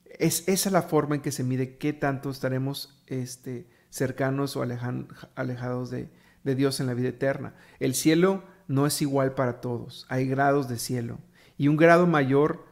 Es 0.05 0.47
esa 0.47 0.69
la 0.69 0.81
forma 0.81 1.15
en 1.15 1.21
que 1.21 1.31
se 1.31 1.43
mide 1.43 1.77
qué 1.77 1.93
tanto 1.93 2.29
estaremos 2.29 3.01
este, 3.07 3.67
cercanos 3.89 4.55
o 4.55 4.61
alejados 4.61 5.89
de, 5.89 6.09
de 6.43 6.55
Dios 6.55 6.79
en 6.79 6.87
la 6.87 6.93
vida 6.93 7.09
eterna. 7.09 7.55
El 7.79 7.95
cielo 7.95 8.43
no 8.67 8.85
es 8.85 9.01
igual 9.01 9.33
para 9.33 9.61
todos, 9.61 10.05
hay 10.09 10.27
grados 10.27 10.69
de 10.69 10.77
cielo 10.77 11.19
y 11.57 11.67
un 11.67 11.77
grado 11.77 12.07
mayor 12.07 12.68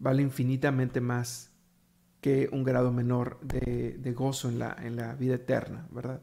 vale 0.00 0.22
infinitamente 0.22 1.00
más 1.00 1.52
que 2.20 2.48
un 2.52 2.64
grado 2.64 2.90
menor 2.90 3.38
de, 3.40 4.12
gozo 4.16 4.48
en 4.48 4.58
la, 4.58 4.76
en 4.82 4.96
la, 4.96 5.14
vida 5.14 5.36
eterna, 5.36 5.86
¿verdad? 5.90 6.20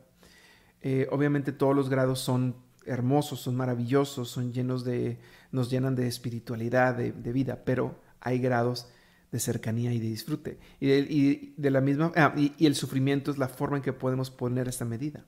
Eh, 0.82 1.08
obviamente 1.12 1.52
todos 1.52 1.76
los 1.76 1.90
grados 1.90 2.20
son 2.20 2.56
hermosos, 2.86 3.40
son 3.42 3.56
maravillosos, 3.56 4.30
son 4.30 4.52
llenos 4.52 4.84
de, 4.84 5.20
nos 5.52 5.70
llenan 5.70 5.96
de 5.96 6.08
espiritualidad, 6.08 6.96
de, 6.96 7.32
vida, 7.32 7.64
pero 7.66 8.00
hay 8.20 8.40
grados 8.40 8.88
de 9.32 9.40
cercanía 9.40 9.94
y 9.94 10.00
de 10.00 10.08
disfrute. 10.08 10.60
Y, 10.80 11.54
de, 11.58 11.72
la 11.72 11.82
misma, 11.82 12.12
ah, 12.16 12.34
y, 12.36 12.66
el 12.66 12.76
sufrimiento 12.76 13.32
es 13.32 13.38
la 13.38 13.48
forma 13.48 13.78
en 13.78 13.84
que 13.84 13.94
podemos 13.94 14.32
poner 14.32 14.68
esta 14.68 14.86
medida. 14.86 15.26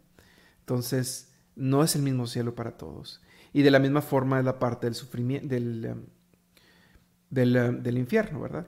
Entonces, 0.61 1.33
no 1.55 1.83
es 1.83 1.95
el 1.95 2.01
mismo 2.03 2.27
cielo 2.27 2.55
para 2.55 2.77
todos. 2.77 3.21
Y 3.51 3.63
de 3.63 3.71
la 3.71 3.79
misma 3.79 4.01
forma 4.01 4.39
es 4.39 4.45
la 4.45 4.59
parte 4.59 4.87
del 4.87 4.95
sufrimiento, 4.95 5.47
del, 5.47 6.05
um, 7.31 7.37
um, 7.37 7.83
del, 7.83 7.97
infierno, 7.97 8.41
¿verdad? 8.41 8.67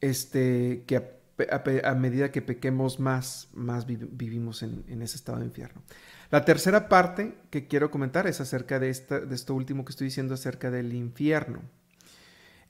Este, 0.00 0.84
que 0.86 1.20
a, 1.84 1.94
medida 1.94 2.30
que 2.30 2.42
pequemos 2.42 3.00
más, 3.00 3.48
más 3.52 3.86
vivimos 3.86 4.62
en, 4.62 4.84
en 4.88 5.02
ese 5.02 5.16
estado 5.16 5.38
de 5.38 5.46
infierno. 5.46 5.82
La 6.30 6.44
tercera 6.44 6.88
parte 6.88 7.34
que 7.50 7.66
quiero 7.66 7.90
comentar 7.90 8.26
es 8.26 8.40
acerca 8.40 8.78
de, 8.78 8.88
esta, 8.88 9.18
de 9.20 9.34
esto 9.34 9.54
último 9.54 9.84
que 9.84 9.90
estoy 9.90 10.06
diciendo 10.06 10.34
acerca 10.34 10.70
del 10.70 10.92
infierno. 10.92 11.60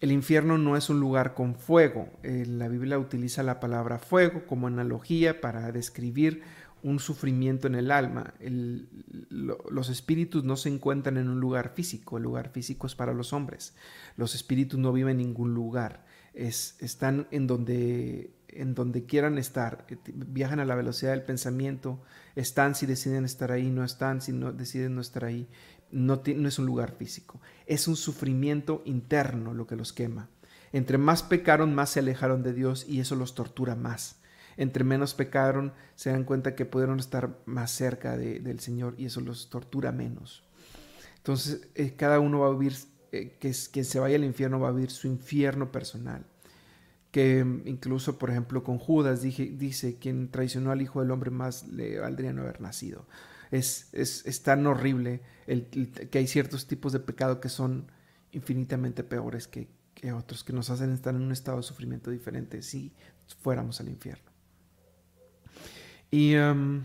El 0.00 0.12
infierno 0.12 0.56
no 0.56 0.78
es 0.78 0.88
un 0.88 0.98
lugar 0.98 1.34
con 1.34 1.54
fuego. 1.54 2.08
Eh, 2.22 2.46
la 2.46 2.68
Biblia 2.68 2.98
utiliza 2.98 3.42
la 3.42 3.60
palabra 3.60 3.98
fuego 3.98 4.46
como 4.46 4.66
analogía 4.66 5.42
para 5.42 5.70
describir 5.72 6.42
un 6.82 6.98
sufrimiento 6.98 7.66
en 7.66 7.74
el 7.74 7.90
alma. 7.90 8.34
los 8.40 9.88
espíritus 9.88 10.44
no 10.44 10.56
se 10.56 10.68
encuentran 10.68 11.16
en 11.16 11.28
un 11.28 11.40
lugar 11.40 11.72
físico, 11.74 12.16
el 12.16 12.22
lugar 12.22 12.50
físico 12.50 12.86
es 12.86 12.94
para 12.94 13.14
los 13.14 13.32
hombres. 13.32 13.74
Los 14.16 14.34
espíritus 14.34 14.78
no 14.78 14.92
viven 14.92 15.20
en 15.20 15.28
ningún 15.28 15.54
lugar, 15.54 16.04
es, 16.34 16.76
están 16.80 17.26
en 17.30 17.46
donde 17.46 18.34
en 18.52 18.74
donde 18.74 19.04
quieran 19.04 19.38
estar, 19.38 19.86
eh, 19.88 19.96
viajan 20.12 20.58
a 20.58 20.64
la 20.64 20.74
velocidad 20.74 21.12
del 21.12 21.22
pensamiento, 21.22 22.02
están 22.34 22.74
si 22.74 22.84
deciden 22.84 23.24
estar 23.24 23.52
ahí, 23.52 23.70
no 23.70 23.84
están 23.84 24.20
si 24.20 24.32
no 24.32 24.52
deciden 24.52 24.96
no 24.96 25.00
estar 25.00 25.24
ahí, 25.24 25.48
no, 25.92 26.22
no 26.36 26.48
es 26.48 26.58
un 26.58 26.66
lugar 26.66 26.96
físico, 26.96 27.40
es 27.66 27.88
un 27.88 27.96
sufrimiento 27.96 28.82
interno 28.84 29.54
lo 29.54 29.66
que 29.66 29.76
los 29.76 29.92
quema. 29.92 30.28
Entre 30.72 30.98
más 30.98 31.22
pecaron, 31.22 31.74
más 31.74 31.90
se 31.90 32.00
alejaron 32.00 32.42
de 32.42 32.52
Dios 32.52 32.86
y 32.88 33.00
eso 33.00 33.16
los 33.16 33.34
tortura 33.34 33.74
más. 33.74 34.19
Entre 34.56 34.84
menos 34.84 35.14
pecaron, 35.14 35.72
se 35.94 36.10
dan 36.10 36.24
cuenta 36.24 36.54
que 36.54 36.66
pudieron 36.66 36.98
estar 36.98 37.38
más 37.46 37.70
cerca 37.70 38.16
del 38.16 38.60
Señor 38.60 38.94
y 38.98 39.06
eso 39.06 39.20
los 39.20 39.50
tortura 39.50 39.92
menos. 39.92 40.44
Entonces, 41.16 41.68
eh, 41.74 41.94
cada 41.96 42.20
uno 42.20 42.40
va 42.40 42.48
a 42.48 42.52
vivir, 42.52 42.74
eh, 43.12 43.36
que, 43.38 43.54
que 43.72 43.84
se 43.84 44.00
vaya 44.00 44.16
al 44.16 44.24
infierno 44.24 44.60
va 44.60 44.68
a 44.68 44.72
vivir 44.72 44.90
su 44.90 45.06
infierno 45.06 45.70
personal 45.70 46.24
que 47.10 47.44
incluso, 47.64 48.18
por 48.18 48.30
ejemplo, 48.30 48.62
con 48.62 48.78
Judas 48.78 49.22
dice, 49.22 49.96
quien 49.96 50.30
traicionó 50.30 50.70
al 50.70 50.82
Hijo 50.82 51.00
del 51.00 51.10
Hombre 51.10 51.30
más 51.30 51.66
le 51.68 51.98
valdría 51.98 52.32
no 52.32 52.42
haber 52.42 52.60
nacido. 52.60 53.06
Es, 53.50 53.88
es, 53.92 54.42
tan 54.42 54.64
horrible 54.66 55.22
que 55.46 56.18
hay 56.18 56.28
ciertos 56.28 56.68
tipos 56.68 56.92
de 56.92 57.00
pecado 57.00 57.40
que 57.40 57.48
son 57.48 57.90
infinitamente 58.30 59.02
peores 59.02 59.48
que, 59.48 59.68
otros, 60.14 60.44
que 60.44 60.52
nos 60.52 60.70
hacen 60.70 60.92
estar 60.92 61.14
en 61.14 61.22
un 61.22 61.32
estado 61.32 61.56
de 61.56 61.64
sufrimiento 61.64 62.12
diferente 62.12 62.62
si 62.62 62.92
fuéramos 63.42 63.80
al 63.80 63.88
infierno. 63.88 64.29
Y, 66.10 66.36
um, 66.36 66.82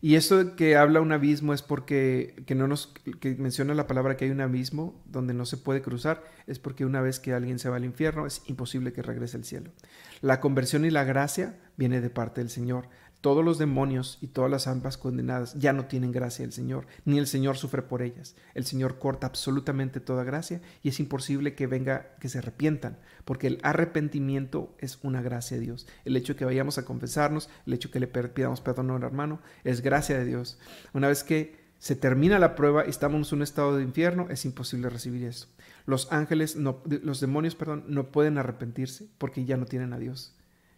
Y 0.00 0.16
que 0.56 0.76
habla 0.76 1.00
un 1.00 1.12
abismo 1.12 1.52
es 1.52 1.62
porque 1.62 2.42
que 2.46 2.54
no 2.54 2.68
nos 2.68 2.94
que 3.20 3.34
menciona 3.34 3.74
la 3.74 3.86
palabra 3.86 4.16
que 4.16 4.26
hay 4.26 4.30
un 4.30 4.40
abismo 4.40 5.02
donde 5.06 5.34
no 5.34 5.46
se 5.46 5.56
puede 5.56 5.82
cruzar, 5.82 6.22
es 6.46 6.58
porque 6.58 6.84
una 6.84 7.00
vez 7.00 7.18
que 7.18 7.32
alguien 7.32 7.58
se 7.58 7.68
va 7.68 7.76
al 7.76 7.84
infierno 7.84 8.26
es 8.26 8.42
imposible 8.46 8.92
que 8.92 9.02
regrese 9.02 9.36
al 9.36 9.44
cielo. 9.44 9.72
La 10.20 10.40
conversión 10.40 10.84
y 10.84 10.90
la 10.90 11.04
gracia 11.04 11.58
viene 11.76 12.00
de 12.00 12.10
parte 12.10 12.40
del 12.40 12.50
Señor 12.50 12.88
todos 13.20 13.44
los 13.44 13.58
demonios 13.58 14.18
y 14.20 14.28
todas 14.28 14.50
las 14.50 14.66
almas 14.66 14.96
condenadas 14.96 15.54
ya 15.54 15.72
no 15.72 15.86
tienen 15.86 16.12
gracia 16.12 16.44
del 16.44 16.52
Señor, 16.52 16.86
ni 17.04 17.18
el 17.18 17.26
Señor 17.26 17.56
sufre 17.56 17.82
por 17.82 18.02
ellas. 18.02 18.36
El 18.54 18.64
Señor 18.64 18.98
corta 18.98 19.26
absolutamente 19.26 20.00
toda 20.00 20.24
gracia 20.24 20.60
y 20.82 20.90
es 20.90 21.00
imposible 21.00 21.54
que 21.54 21.66
venga, 21.66 22.14
que 22.20 22.28
se 22.28 22.38
arrepientan, 22.38 22.98
porque 23.24 23.48
el 23.48 23.58
arrepentimiento 23.62 24.74
es 24.78 24.98
una 25.02 25.22
gracia 25.22 25.56
de 25.56 25.64
Dios. 25.64 25.86
El 26.04 26.16
hecho 26.16 26.34
de 26.34 26.38
que 26.38 26.44
vayamos 26.44 26.78
a 26.78 26.84
confesarnos, 26.84 27.48
el 27.66 27.72
hecho 27.72 27.88
de 27.88 27.92
que 27.92 28.00
le 28.00 28.06
pidamos 28.06 28.60
perdón 28.60 28.90
a 28.90 28.94
un 28.94 29.02
hermano, 29.02 29.40
es 29.64 29.80
gracia 29.80 30.18
de 30.18 30.24
Dios. 30.24 30.58
Una 30.92 31.08
vez 31.08 31.24
que 31.24 31.66
se 31.78 31.96
termina 31.96 32.38
la 32.38 32.54
prueba 32.54 32.86
y 32.86 32.90
estamos 32.90 33.32
en 33.32 33.38
un 33.38 33.42
estado 33.42 33.76
de 33.76 33.82
infierno, 33.82 34.28
es 34.30 34.44
imposible 34.44 34.88
recibir 34.88 35.24
eso. 35.24 35.48
Los 35.84 36.12
ángeles, 36.12 36.56
no, 36.56 36.82
los 36.84 37.20
demonios, 37.20 37.54
perdón, 37.54 37.84
no 37.88 38.10
pueden 38.10 38.38
arrepentirse 38.38 39.08
porque 39.18 39.44
ya 39.44 39.56
no 39.56 39.66
tienen 39.66 39.92
a 39.92 39.98
Dios 39.98 40.35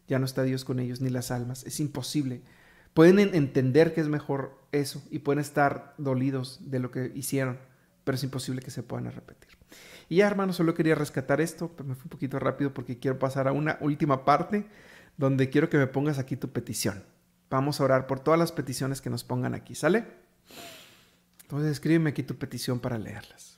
ya 0.09 0.18
no 0.18 0.25
está 0.25 0.42
Dios 0.42 0.64
con 0.64 0.81
ellos 0.81 1.01
ni 1.01 1.11
las 1.11 1.31
almas. 1.31 1.64
Es 1.64 1.79
imposible. 1.79 2.42
Pueden 2.94 3.18
entender 3.18 3.94
que 3.94 4.01
es 4.01 4.09
mejor 4.09 4.59
eso 4.73 5.03
y 5.11 5.21
pueden 5.21 5.38
estar 5.38 5.94
dolidos 5.99 6.59
de 6.71 6.81
lo 6.81 6.90
que 6.90 7.12
hicieron, 7.14 7.59
pero 8.05 8.16
es 8.16 8.25
imposible 8.25 8.62
que 8.62 8.71
se 8.71 8.83
puedan 8.83 9.07
arrepentir. 9.07 9.51
Y 10.09 10.16
ya, 10.16 10.27
hermano, 10.27 10.53
solo 10.53 10.75
quería 10.75 10.94
rescatar 10.94 11.40
esto, 11.40 11.71
pero 11.77 11.88
me 11.88 11.94
fui 11.94 12.07
un 12.07 12.11
poquito 12.11 12.38
rápido 12.38 12.73
porque 12.73 12.99
quiero 12.99 13.18
pasar 13.18 13.47
a 13.47 13.53
una 13.53 13.77
última 13.81 14.25
parte 14.25 14.66
donde 15.18 15.51
quiero 15.51 15.68
que 15.68 15.77
me 15.77 15.87
pongas 15.87 16.18
aquí 16.18 16.37
tu 16.37 16.51
petición. 16.51 17.05
Vamos 17.51 17.81
a 17.81 17.85
orar 17.85 18.07
por 18.07 18.21
todas 18.21 18.40
las 18.40 18.53
peticiones 18.53 19.01
que 19.01 19.11
nos 19.11 19.25
pongan 19.25 19.55
aquí, 19.55 19.75
¿sale? 19.75 20.07
Entonces 21.42 21.73
escríbeme 21.73 22.11
aquí 22.11 22.23
tu 22.23 22.37
petición 22.37 22.81
para 22.81 22.99
leerlas. 22.99 23.58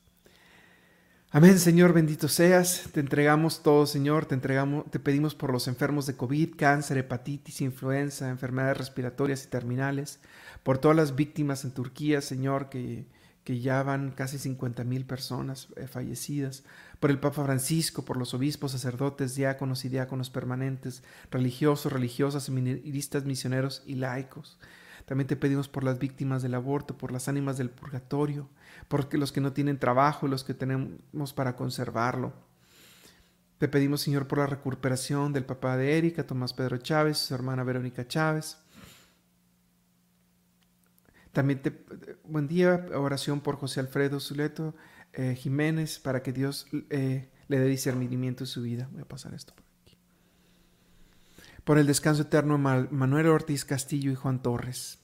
Amén, 1.33 1.61
Señor, 1.61 1.93
bendito 1.93 2.27
seas. 2.27 2.89
Te 2.93 2.99
entregamos 2.99 3.63
todo, 3.63 3.87
Señor. 3.87 4.27
Te 4.27 4.35
entregamos, 4.35 4.91
te 4.91 4.99
pedimos 4.99 5.37
por 5.37 5.53
los 5.53 5.69
enfermos 5.69 6.05
de 6.07 6.17
COVID, 6.17 6.57
cáncer, 6.57 6.99
hepatitis, 6.99 7.61
influenza, 7.61 8.29
enfermedades 8.31 8.79
respiratorias 8.79 9.45
y 9.45 9.47
terminales, 9.47 10.19
por 10.65 10.79
todas 10.79 10.97
las 10.97 11.15
víctimas 11.15 11.65
en 11.65 11.71
Turquía, 11.71 12.21
Señor, 12.21 12.69
que, 12.69 13.07
que 13.45 13.61
ya 13.61 13.81
van 13.85 14.11
casi 14.11 14.39
50 14.39 14.83
mil 14.83 15.05
personas 15.05 15.69
eh, 15.77 15.87
fallecidas, 15.87 16.65
por 16.99 17.13
el 17.13 17.21
Papa 17.21 17.45
Francisco, 17.45 18.05
por 18.05 18.17
los 18.17 18.35
obispos, 18.35 18.73
sacerdotes, 18.73 19.37
diáconos 19.37 19.85
y 19.85 19.89
diáconos 19.89 20.31
permanentes, 20.31 21.05
religiosos, 21.31 21.93
religiosas, 21.93 22.51
ministras, 22.51 23.25
misioneros 23.25 23.85
y 23.87 23.95
laicos. 23.95 24.59
También 25.07 25.29
te 25.29 25.37
pedimos 25.37 25.69
por 25.69 25.85
las 25.85 26.01
víctimas 26.01 26.43
del 26.43 26.55
aborto, 26.55 26.99
por 26.99 27.13
las 27.13 27.29
ánimas 27.29 27.57
del 27.57 27.71
purgatorio, 27.71 28.49
por 28.91 29.17
los 29.17 29.31
que 29.31 29.41
no 29.41 29.53
tienen 29.53 29.79
trabajo 29.79 30.27
los 30.27 30.43
que 30.43 30.53
tenemos 30.53 31.33
para 31.33 31.55
conservarlo. 31.55 32.33
Te 33.59 33.69
pedimos, 33.69 34.01
Señor, 34.01 34.27
por 34.27 34.39
la 34.39 34.49
recuperación 34.49 35.33
del 35.33 35.45
papá 35.45 35.77
de 35.77 35.97
Erika, 35.97 36.27
Tomás 36.27 36.53
Pedro 36.53 36.77
Chávez, 36.79 37.19
su 37.19 37.33
hermana 37.33 37.63
Verónica 37.63 38.09
Chávez. 38.09 38.59
También 41.31 41.63
te, 41.63 41.85
buen 42.25 42.49
día, 42.49 42.85
oración 42.93 43.41
por 43.41 43.55
José 43.59 43.79
Alfredo 43.79 44.19
Zuleto 44.19 44.75
eh, 45.13 45.37
Jiménez, 45.37 46.01
para 46.01 46.25
que 46.25 46.33
Dios 46.33 46.67
eh, 46.91 47.31
le 47.47 47.59
dé 47.61 47.67
discernimiento 47.67 48.43
en 48.43 48.49
su 48.49 48.63
vida. 48.63 48.89
Voy 48.91 49.03
a 49.03 49.09
pasar 49.09 49.35
esto 49.35 49.55
por 49.55 49.65
aquí. 49.85 49.97
Por 51.63 51.79
el 51.79 51.87
descanso 51.87 52.23
eterno 52.23 52.59
Manuel 52.59 53.29
Ortiz 53.29 53.65
Castillo 53.65 54.11
y 54.11 54.17
Juan 54.17 54.43
Torres 54.43 55.00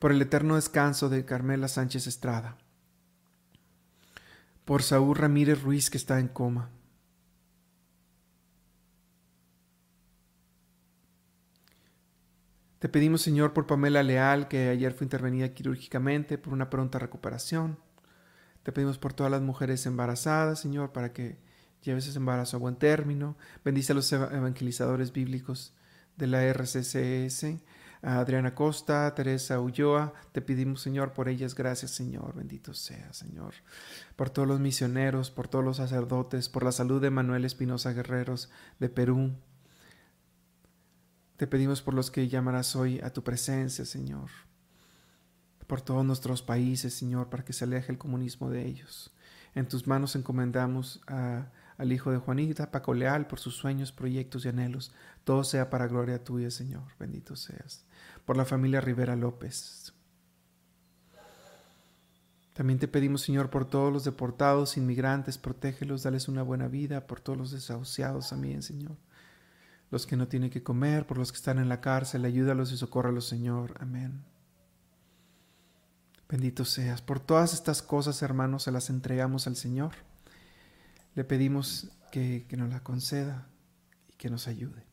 por 0.00 0.10
el 0.10 0.20
eterno 0.20 0.56
descanso 0.56 1.08
de 1.08 1.24
Carmela 1.24 1.68
Sánchez 1.68 2.08
Estrada, 2.08 2.56
por 4.64 4.82
Saúl 4.82 5.16
Ramírez 5.16 5.62
Ruiz 5.62 5.90
que 5.90 5.98
está 5.98 6.18
en 6.18 6.26
coma, 6.26 6.70
Te 12.80 12.88
pedimos, 12.88 13.20
Señor, 13.20 13.52
por 13.52 13.66
Pamela 13.66 14.02
Leal, 14.02 14.48
que 14.48 14.70
ayer 14.70 14.94
fue 14.94 15.04
intervenida 15.04 15.52
quirúrgicamente, 15.52 16.38
por 16.38 16.54
una 16.54 16.70
pronta 16.70 16.98
recuperación. 16.98 17.78
Te 18.62 18.72
pedimos 18.72 18.96
por 18.96 19.12
todas 19.12 19.30
las 19.30 19.42
mujeres 19.42 19.84
embarazadas, 19.84 20.60
Señor, 20.60 20.90
para 20.90 21.12
que 21.12 21.36
lleves 21.82 22.06
ese 22.06 22.16
embarazo 22.16 22.56
a 22.56 22.60
buen 22.60 22.76
término. 22.76 23.36
Bendice 23.62 23.92
a 23.92 23.96
los 23.96 24.10
evangelizadores 24.10 25.12
bíblicos 25.12 25.74
de 26.16 26.26
la 26.26 26.42
RCCS, 26.42 27.60
a 28.02 28.18
Adriana 28.18 28.54
Costa, 28.54 29.14
Teresa 29.14 29.60
Ulloa, 29.60 30.14
te 30.32 30.40
pedimos, 30.40 30.80
Señor, 30.80 31.12
por 31.12 31.28
ellas, 31.28 31.54
gracias, 31.54 31.90
Señor, 31.90 32.34
bendito 32.34 32.72
sea, 32.72 33.12
Señor, 33.12 33.54
por 34.16 34.30
todos 34.30 34.48
los 34.48 34.60
misioneros, 34.60 35.30
por 35.30 35.48
todos 35.48 35.64
los 35.64 35.76
sacerdotes, 35.76 36.48
por 36.48 36.64
la 36.64 36.72
salud 36.72 37.00
de 37.00 37.10
Manuel 37.10 37.44
Espinosa 37.44 37.92
Guerreros 37.92 38.50
de 38.78 38.88
Perú. 38.88 39.32
Te 41.36 41.46
pedimos 41.46 41.82
por 41.82 41.94
los 41.94 42.10
que 42.10 42.28
llamarás 42.28 42.74
hoy 42.76 43.00
a 43.00 43.12
tu 43.12 43.22
presencia, 43.22 43.84
Señor, 43.84 44.30
por 45.66 45.82
todos 45.82 46.04
nuestros 46.04 46.42
países, 46.42 46.94
Señor, 46.94 47.28
para 47.28 47.44
que 47.44 47.52
se 47.52 47.64
aleje 47.64 47.92
el 47.92 47.98
comunismo 47.98 48.50
de 48.50 48.66
ellos. 48.66 49.12
En 49.54 49.68
tus 49.68 49.86
manos 49.86 50.16
encomendamos 50.16 51.00
a 51.06 51.50
al 51.80 51.92
hijo 51.92 52.10
de 52.10 52.18
Juanita, 52.18 52.70
Paco 52.70 52.92
Leal, 52.92 53.26
por 53.26 53.40
sus 53.40 53.56
sueños, 53.56 53.90
proyectos 53.90 54.44
y 54.44 54.48
anhelos. 54.50 54.92
Todo 55.24 55.44
sea 55.44 55.70
para 55.70 55.86
gloria 55.86 56.22
tuya, 56.22 56.50
Señor. 56.50 56.82
Bendito 56.98 57.36
seas. 57.36 57.86
Por 58.26 58.36
la 58.36 58.44
familia 58.44 58.82
Rivera 58.82 59.16
López. 59.16 59.94
También 62.52 62.78
te 62.78 62.86
pedimos, 62.86 63.22
Señor, 63.22 63.48
por 63.48 63.64
todos 63.64 63.90
los 63.90 64.04
deportados, 64.04 64.76
inmigrantes, 64.76 65.38
protégelos, 65.38 66.02
dales 66.02 66.28
una 66.28 66.42
buena 66.42 66.68
vida, 66.68 67.06
por 67.06 67.22
todos 67.22 67.38
los 67.38 67.50
desahuciados 67.50 68.28
también, 68.28 68.62
Señor. 68.62 68.98
Los 69.90 70.06
que 70.06 70.18
no 70.18 70.28
tienen 70.28 70.50
que 70.50 70.62
comer, 70.62 71.06
por 71.06 71.16
los 71.16 71.32
que 71.32 71.36
están 71.36 71.58
en 71.58 71.70
la 71.70 71.80
cárcel, 71.80 72.26
ayúdalos 72.26 72.72
y 72.72 72.76
socórralos, 72.76 73.26
Señor. 73.26 73.72
Amén. 73.80 74.22
Bendito 76.28 76.66
seas. 76.66 77.00
Por 77.00 77.20
todas 77.20 77.54
estas 77.54 77.80
cosas, 77.80 78.20
hermanos, 78.20 78.64
se 78.64 78.70
las 78.70 78.90
entregamos 78.90 79.46
al 79.46 79.56
Señor 79.56 80.09
le 81.14 81.24
pedimos 81.24 81.88
que, 82.10 82.46
nos 82.56 82.70
la 82.70 82.80
conceda 82.80 83.46
y 84.08 84.14
que 84.14 84.30
nos 84.30 84.48
ayude. 84.48 84.84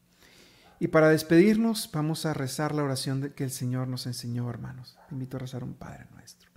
Y 0.80 0.90
para 0.90 1.10
despedirnos, 1.10 1.90
vamos 1.92 2.26
a 2.26 2.34
rezar 2.34 2.74
la 2.74 2.84
oración 2.84 3.34
que 3.36 3.44
el 3.44 3.52
Señor 3.52 3.88
nos 3.88 4.06
enseñó, 4.06 4.50
hermanos. 4.50 4.98
Te 5.08 5.16
invito 5.16 5.38
a 5.38 5.40
rezar 5.40 5.64
un 5.64 5.74
Padre 5.74 6.06
nuestro. 6.14 6.52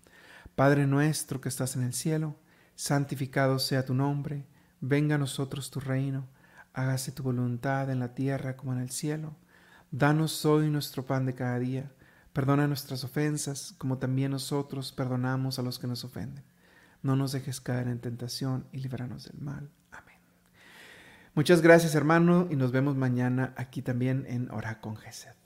Padre 0.54 0.86
nuestro 0.86 1.40
que 1.40 1.48
estás 1.48 1.76
en 1.76 1.82
el 1.82 1.94
cielo, 1.94 2.36
santificado 2.74 3.58
sea 3.58 3.84
tu 3.84 3.94
nombre, 3.94 4.46
venga 4.80 5.14
a 5.14 5.18
nosotros 5.18 5.70
tu 5.70 5.80
reino, 5.80 6.28
hágase 6.74 7.12
tu 7.12 7.22
voluntad 7.22 7.90
en 7.90 7.98
la 7.98 8.14
tierra 8.14 8.56
como 8.56 8.74
en 8.74 8.80
el 8.80 8.90
cielo. 8.90 9.36
Danos 9.90 10.44
hoy 10.44 10.68
nuestro 10.68 11.06
pan 11.06 11.24
de 11.24 11.34
cada 11.34 11.58
día, 11.58 11.90
perdona 12.34 12.66
nuestras 12.66 13.04
ofensas, 13.04 13.74
como 13.78 13.98
también 13.98 14.32
nosotros 14.32 14.92
perdonamos 14.92 15.58
a 15.58 15.62
los 15.62 15.78
que 15.78 15.86
nos 15.86 16.04
ofenden 16.04 16.49
no 17.02 17.16
nos 17.16 17.32
dejes 17.32 17.60
caer 17.60 17.88
en 17.88 18.00
tentación 18.00 18.66
y 18.72 18.78
líbranos 18.78 19.24
del 19.24 19.40
mal. 19.40 19.70
Amén. 19.90 20.18
Muchas 21.34 21.62
gracias 21.62 21.94
hermano 21.94 22.46
y 22.50 22.56
nos 22.56 22.72
vemos 22.72 22.96
mañana 22.96 23.54
aquí 23.56 23.82
también 23.82 24.24
en 24.28 24.50
Hora 24.50 24.80
con 24.80 24.96
Gesed. 24.96 25.39